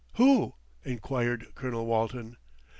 [0.15, 2.37] "Who?" enquired Colonel Walton.